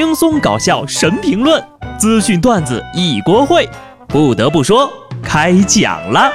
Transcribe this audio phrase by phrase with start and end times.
[0.00, 1.62] 轻松搞笑神评论，
[1.98, 3.68] 资讯段子一锅烩。
[4.08, 4.90] 不得不说，
[5.22, 6.32] 开讲了。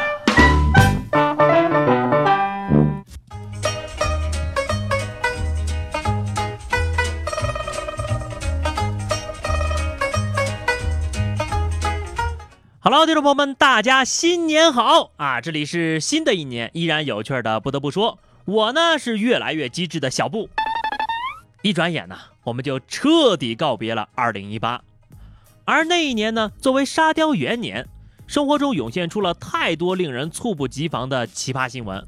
[12.80, 15.42] 哈喽听众朋友们，大家新年好啊！
[15.42, 17.60] 这里是新的一年，依然有趣的。
[17.60, 20.50] 不得不说，我呢是越来越机智的小布。
[21.66, 22.16] 一转眼呢。
[22.44, 24.82] 我们就彻底告别了2018，
[25.66, 27.88] 而那一年呢，作为沙雕元年，
[28.28, 32.08] 生活中涌现出了太多令人猝不及防的奇葩新闻。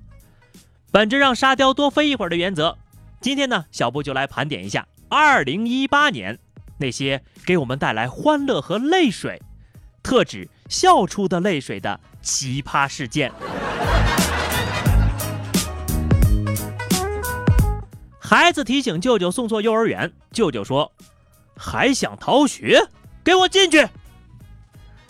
[0.91, 2.77] 本着让沙雕多飞一会儿的原则，
[3.20, 6.38] 今天呢，小布就来盘点一下2018年
[6.77, 9.41] 那些给我们带来欢乐和泪水，
[10.04, 13.34] 特指笑出的泪水的奇葩事件。
[18.30, 20.91] 孩子提醒舅舅送错幼儿园，舅舅说
[21.55, 22.85] ：“还想逃学？
[23.23, 23.88] 给我进去！”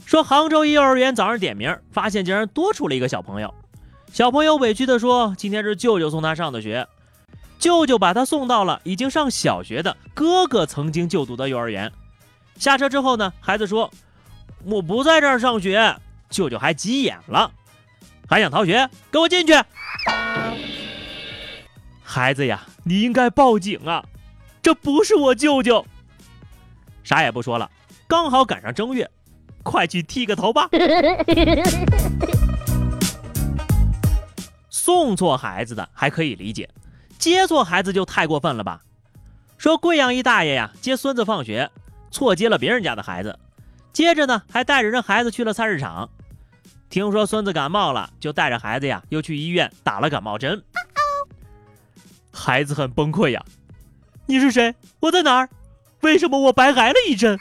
[0.06, 3.52] 说杭州一幼儿园早上点名，发现竟然多出了一个小朋友。
[4.14, 6.88] 小朋友委屈地说：“今天是舅舅送他上的学。”
[7.58, 11.92] 舅舅把他送到了已经上小学的哥哥曾经就读的幼儿园。
[12.60, 13.90] 下车之后呢，孩子说
[14.64, 15.98] ：“我不在这儿上学。”
[16.30, 17.52] 舅舅还急眼了
[18.30, 18.88] ：“还想逃学？
[19.10, 19.54] 给我进去！”
[22.10, 24.02] 孩子呀，你应该报警啊！
[24.64, 25.86] 这不是我舅舅。
[27.04, 27.70] 啥也不说了，
[28.08, 29.12] 刚好赶上正月，
[29.62, 30.70] 快去剃个头吧。
[34.72, 36.70] 送错孩子的还可以理解，
[37.20, 38.82] 接错孩子就太过分了吧？
[39.58, 41.70] 说贵阳一大爷呀，接孙子放学，
[42.10, 43.38] 错接了别人家的孩子，
[43.92, 46.10] 接着呢还带着人孩子去了菜市场，
[46.90, 50.64] 听说孙子感冒了，就带着孩子呀又去医院打了感冒针。
[52.32, 53.44] 孩子很崩溃呀！
[54.26, 54.76] 你是谁？
[55.00, 55.50] 我在哪儿？
[56.02, 57.38] 为什么我白挨了一针？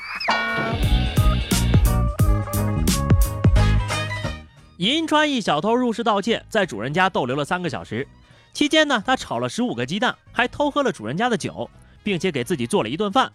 [4.78, 8.06] 银川一小偷入室盗窃，在主人家逗留了三个小时，
[8.52, 11.68] 期间呢，他炒了十五个鸡蛋，还偷喝了主人家的酒，
[12.02, 13.32] 并且给自己做了一顿饭，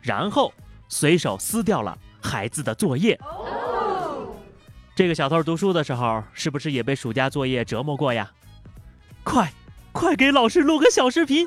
[0.00, 0.52] 然后
[0.88, 3.18] 随手撕掉了孩子的作业。
[4.94, 8.30] 这个小偷读书的时候，是不是也被暑假作业折磨过呀？
[9.22, 9.52] 快！
[9.92, 11.46] 快给老师录个小视频！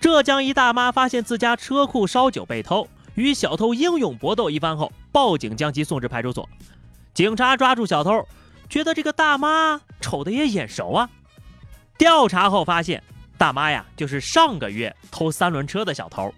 [0.00, 6.48] 浙江一大妈发现自家车库烧酒被偷，与小偷英勇搏斗一番后，报警将其送至派出所。
[7.12, 8.26] 警察抓住小偷，
[8.68, 11.10] 觉得这个大妈瞅的也眼熟啊。
[11.98, 13.02] 调查后发现，
[13.36, 16.32] 大妈呀就是上个月偷三轮车的小偷。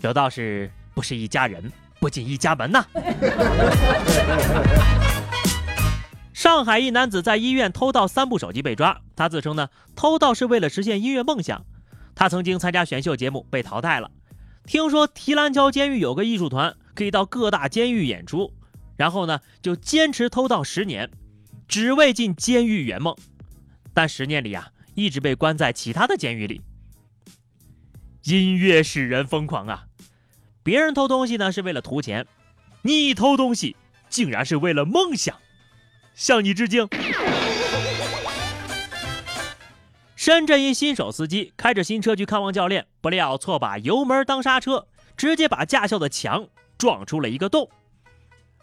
[0.00, 2.84] 有道是不是一家人，不进一家门呐。
[6.42, 11.64] 上海一男子在医院偷盗三部手机被抓，他自称呢偷盗是为了实现音乐梦想。
[12.16, 14.10] 他曾经参加选秀节目被淘汰了，
[14.66, 18.52] 听说提篮桥监狱有个艺术团可以到各大监狱演出，
[18.96, 21.12] 然后呢就坚持偷盗十年，
[21.68, 23.14] 只为进监狱圆梦。
[23.94, 26.60] 但十年里啊一直被关在其他的监狱里。
[28.24, 29.84] 音乐使人疯狂啊！
[30.64, 32.26] 别人偷东西呢是为了图钱，
[32.82, 33.76] 你偷东西
[34.08, 35.36] 竟然是为了梦想。
[36.14, 36.88] 向你致敬。
[40.14, 44.86] 深圳一新手司机开着新车去看望教练，不料错把油门当刹车，
[45.16, 46.46] 直接把驾校的墙
[46.78, 47.68] 撞出了一个洞。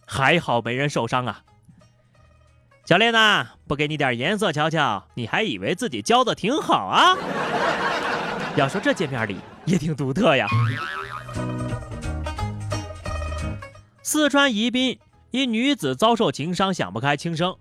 [0.06, 1.44] 还好没人受伤啊！
[2.86, 7.18] 教练呐，不给你点颜色瞧瞧，你还以为自己教的挺好啊？
[8.56, 10.48] 要说这见面礼也挺独特呀。
[14.02, 14.98] 四川宜宾。
[15.32, 17.56] 一女子遭受情伤，想不开轻生。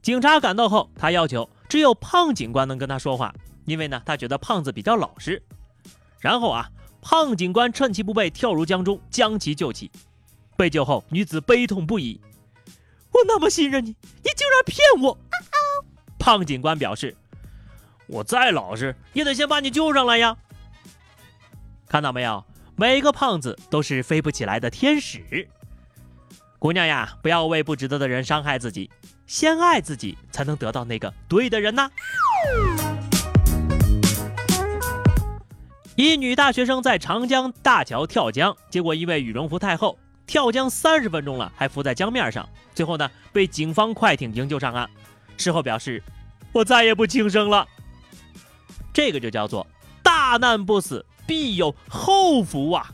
[0.00, 3.34] 警察赶到后，她要求只有胖警官能跟她说话，
[3.64, 5.42] 因为呢，她觉得胖子比较老实。
[6.20, 6.70] 然后啊，
[7.02, 9.90] 胖警官趁其不备跳入江中，将其救起。
[10.56, 12.20] 被救后，女子悲痛不已
[13.12, 15.18] ：“我那么信任你，你竟然骗我！”
[16.18, 17.16] 胖警官表示
[18.06, 20.36] ：“我再老实，也得先把你救上来呀。”
[21.88, 22.44] 看到没有，
[22.76, 25.48] 每一个胖子都是飞不起来的天使。
[26.60, 28.90] 姑娘呀，不要为不值得的人伤害自己，
[29.28, 31.88] 先爱自己，才能得到那个对的人呐。
[35.94, 39.96] 一女大学生在长江大桥跳江，结果因为羽绒服太厚，
[40.26, 44.90] 跳江三十分钟了还浮在江面上，最后呢被警方快艇营救上岸。
[45.36, 46.02] 事后表示，
[46.50, 47.64] 我再也不轻生了。
[48.92, 49.64] 这个就叫做
[50.02, 52.88] 大难不死，必有后福啊！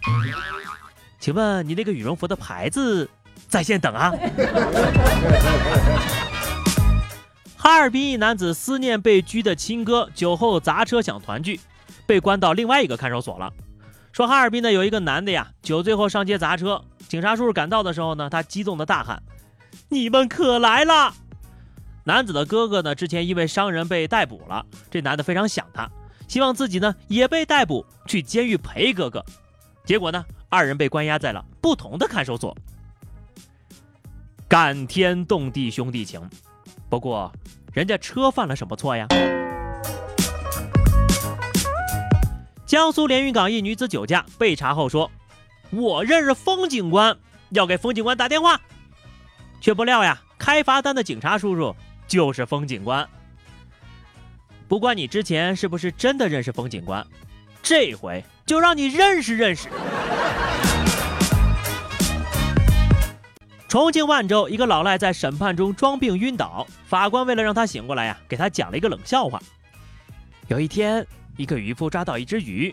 [1.18, 3.08] 请问你那个羽绒服的牌子？
[3.48, 4.12] 在线等啊！
[7.56, 11.58] 哈尔滨一男子思念被拘的亲哥，酒后砸车想团聚，
[12.06, 13.50] 被关到另外一个看守所了。
[14.12, 19.22] 说哈尔滨呢有一个男的呀，酒醉后上街砸车，警察叔叔赶到的时候呢，他激动的大喊
[19.88, 21.14] ：“你们可来了！”
[22.04, 25.90] 男子的哥哥呢，之前因为伤人被逮捕了，这男的非常想他，
[26.28, 29.24] 希望自己呢也被逮捕去监狱陪哥哥。
[29.86, 32.54] 结果呢，二人被关押在了不同的看守所。
[34.48, 36.20] 感天动地兄弟情，
[36.88, 37.32] 不过
[37.72, 39.06] 人家车犯了什么错呀？
[42.66, 45.10] 江苏连云港一女子酒驾被查后说
[45.70, 47.16] ：“我认识封警官，
[47.50, 48.60] 要给封警官打电话。”
[49.60, 51.74] 却不料呀，开罚单的警察叔叔。
[52.06, 53.08] 就是风警官，
[54.68, 57.04] 不管你之前是不是真的认识风警官，
[57.62, 59.70] 这回就让你认识认识。
[63.74, 69.42] 重庆万州一个老赖在审判中装病晕倒，法官为了让他醒过来呀，给他讲了一个冷笑话。
[70.46, 71.04] 有一天，
[71.36, 72.72] 一个渔夫抓到一只鱼，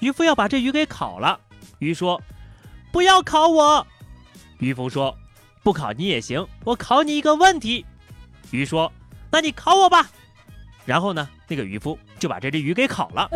[0.00, 1.38] 渔夫要把这鱼给烤了。
[1.78, 2.20] 鱼说
[2.90, 3.86] ：“不要烤我。”
[4.58, 5.16] 渔夫说
[5.62, 7.86] ：“不烤你也行，我考你一个问题。”
[8.50, 8.92] 鱼说
[9.30, 10.10] ：“那你烤我吧。”
[10.84, 13.30] 然后呢，那个渔夫就把这只鱼给烤了。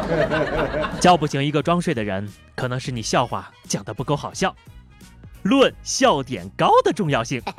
[0.98, 4.56] 叫不醒一个装睡的人，可能是你笑话讲的不够好笑。
[5.46, 7.40] 论笑点高的重要性。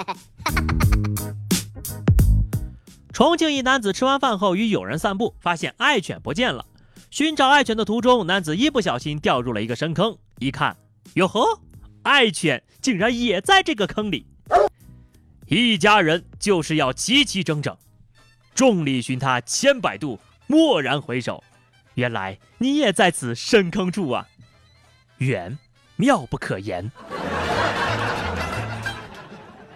[3.11, 6.65] 重庆一男子吃完饭后与友人散步，发现爱犬不见了。
[7.09, 10.15] 寻找爱犬的途中，男子一不小心掉入了一个深坑。
[10.37, 10.77] 一看，
[11.15, 11.59] 哟呵，
[12.03, 14.27] 爱犬竟然也在这个坑里。
[15.47, 17.75] 一家人就是要齐齐整整，
[18.53, 21.43] 众里寻他千百度，蓦然回首，
[21.95, 24.27] 原来你也在此深坑处啊！
[25.17, 25.57] 缘
[25.95, 26.91] 妙不可言。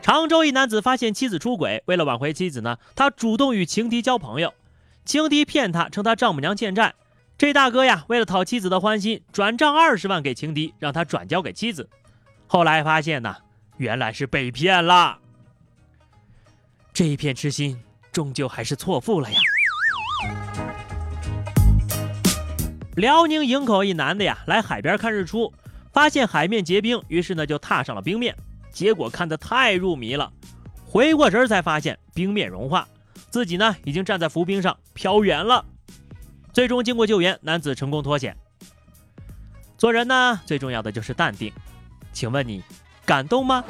[0.01, 4.53] 常州一男子发现妻子出轨，为了挽回妻子呢，他主动与情敌交朋友，
[5.05, 6.95] 情敌骗他称他丈母娘欠债，
[7.37, 11.87] 这大哥呀，为了讨妻子的欢心，转账二十万给情敌，让他转交给妻子。
[12.47, 13.35] 后来发现呢，
[13.77, 15.19] 原来是被骗了。
[16.91, 17.79] 这一片痴心，
[18.11, 19.39] 终究还是错付了呀。
[22.95, 25.53] 辽宁营口一男的呀，来海边看日出，
[25.93, 28.35] 发现海面结冰，于是呢就踏上了冰面，
[28.71, 30.31] 结果看得太入迷了，
[30.85, 32.87] 回过神才发现冰面融化，
[33.29, 35.63] 自己呢已经站在浮冰上飘远了。
[36.53, 38.35] 最终经过救援，男子成功脱险。
[39.77, 41.51] 做人呢，最重要的就是淡定。
[42.13, 42.63] 请问你
[43.05, 43.63] 感动吗？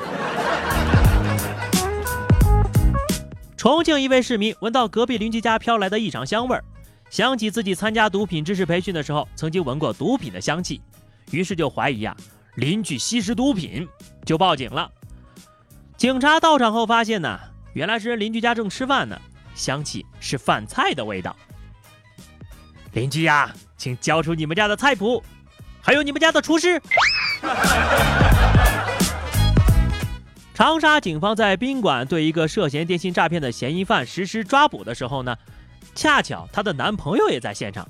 [3.55, 6.63] 重庆一位市民闻到隔壁邻居家飘来的异常香味儿，
[7.11, 10.81] 想起自己参加毒品知识培训的时候曾经闻过毒品的香气，
[11.29, 12.17] 于是就怀疑呀
[12.55, 13.87] 邻居吸食毒品，
[14.25, 14.91] 就报警了。
[15.95, 17.39] 警察到场后发现呢，
[17.73, 19.19] 原来是邻居家正吃饭呢，
[19.55, 21.35] 香气是饭菜的味道。
[22.93, 25.23] 邻居呀，请交出你们家的菜谱，
[25.81, 26.81] 还有你们家的厨师。
[30.53, 35.37] 长沙警方在宾馆对一个涉嫌电信诈骗的嫌疑犯实施抓捕的时候呢，
[35.95, 37.87] 恰巧她的男朋友也在现场。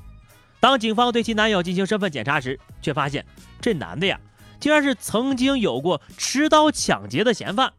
[0.60, 3.26] 当警方对其男友进行身份检查时，却发现
[3.60, 4.20] 这男的呀，
[4.62, 7.74] 竟然是曾经有过持刀抢劫的嫌犯。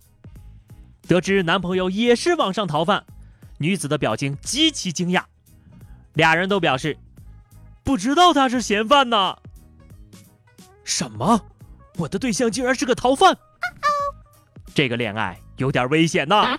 [1.08, 3.04] 得知男朋友也是网上逃犯，
[3.58, 5.22] 女子的表情极其惊讶。
[6.12, 6.98] 俩人都表示
[7.82, 9.36] 不知道他是嫌犯呢。
[10.84, 11.40] 什么？
[11.96, 13.36] 我的对象竟然是个逃犯？
[14.74, 16.58] 这个恋爱有点危险呐。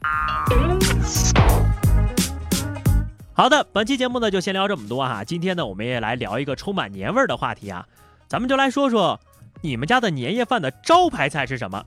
[3.33, 5.23] 好的，本期节目呢就先聊这么多哈。
[5.23, 7.85] 今天呢，我们也来聊一个充满年味儿的话题啊。
[8.27, 9.19] 咱们就来说说
[9.63, 11.81] 你们家的年夜饭的招牌菜是什么？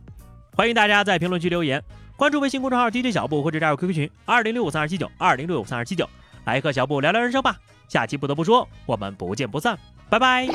[0.57, 1.85] 欢迎大家在评论区留言，
[2.17, 6.09] 关注微信公众号 DJ 小布或者加入 QQ 群二零六五三二七九二零六五三二七九，
[6.47, 7.55] 来和小布聊聊人生吧。
[7.87, 9.79] 下期不得不说，我们不见不散，
[10.09, 10.49] 拜拜。